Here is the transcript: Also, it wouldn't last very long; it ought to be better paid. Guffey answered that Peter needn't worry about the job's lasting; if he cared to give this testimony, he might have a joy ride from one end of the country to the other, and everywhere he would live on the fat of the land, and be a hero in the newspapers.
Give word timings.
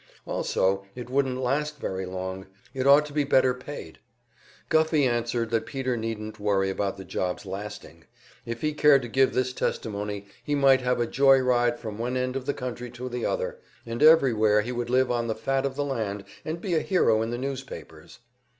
Also, 0.25 0.83
it 0.95 1.11
wouldn't 1.11 1.37
last 1.39 1.77
very 1.77 2.07
long; 2.07 2.47
it 2.73 2.87
ought 2.87 3.05
to 3.05 3.13
be 3.13 3.23
better 3.23 3.53
paid. 3.53 3.99
Guffey 4.67 5.05
answered 5.05 5.51
that 5.51 5.67
Peter 5.67 5.95
needn't 5.95 6.39
worry 6.39 6.71
about 6.71 6.97
the 6.97 7.05
job's 7.05 7.45
lasting; 7.45 8.05
if 8.43 8.61
he 8.61 8.73
cared 8.73 9.03
to 9.03 9.07
give 9.07 9.35
this 9.35 9.53
testimony, 9.53 10.25
he 10.43 10.55
might 10.55 10.81
have 10.81 10.99
a 10.99 11.05
joy 11.05 11.37
ride 11.37 11.77
from 11.79 11.99
one 11.99 12.17
end 12.17 12.35
of 12.35 12.47
the 12.47 12.53
country 12.55 12.89
to 12.89 13.09
the 13.09 13.27
other, 13.27 13.59
and 13.85 14.01
everywhere 14.01 14.61
he 14.61 14.71
would 14.71 14.89
live 14.89 15.11
on 15.11 15.27
the 15.27 15.35
fat 15.35 15.67
of 15.67 15.75
the 15.75 15.85
land, 15.85 16.23
and 16.43 16.61
be 16.61 16.73
a 16.73 16.79
hero 16.79 17.21
in 17.21 17.29
the 17.29 17.37
newspapers. 17.37 18.17